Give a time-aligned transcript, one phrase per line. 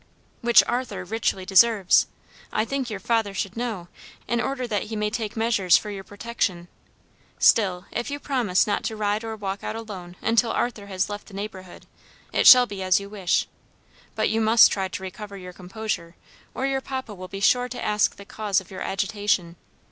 [0.41, 2.07] "Which Arthur richly deserves.
[2.51, 3.87] I think your father should know,
[4.27, 6.69] in order that he may take measures for your protection.
[7.37, 11.27] Still, if you promise not to ride or walk out alone until Arthur has left
[11.27, 11.85] the neighborhood,
[12.33, 13.47] it shall be as you wish.
[14.15, 16.15] But you must try to recover your composure,
[16.55, 19.55] or your papa will be sure to ask the cause of your agitation.